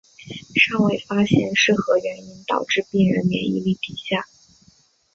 [0.55, 4.25] 尚未发现是何原因导致病人免疫力低下。